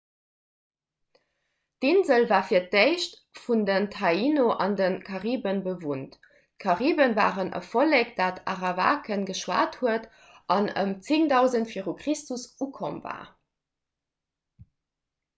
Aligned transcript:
d'insel 1.83 2.23
war 2.31 2.45
fir 2.51 2.61
d'éischt 2.75 3.19
vun 3.41 3.59
den 3.67 3.83
taíno 3.95 4.45
an 4.65 4.73
de 4.79 4.87
kariben 5.09 5.61
bewunnt 5.67 6.15
d'karibe 6.31 7.07
waren 7.19 7.51
en 7.59 7.67
vollek 7.75 8.15
dat 8.21 8.41
arawakan 8.55 9.27
geschwat 9.31 9.79
huet 9.83 10.09
an 10.59 10.71
ëm 10.85 10.97
10 11.11 11.31
000 11.35 11.71
v 11.75 11.95
chr 12.01 12.43
ukomm 12.69 12.99
war 13.07 13.23